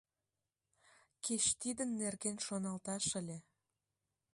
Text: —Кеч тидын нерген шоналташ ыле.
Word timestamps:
—Кеч 1.23 1.43
тидын 1.61 1.89
нерген 2.01 2.37
шоналташ 2.45 3.05
ыле. 3.19 3.37